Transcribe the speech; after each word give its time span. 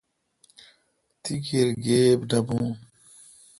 تی 1.21 1.33
کیر 1.45 1.67
گیب 1.83 2.19
نہ 2.29 2.39
بھو۔ 2.47 2.59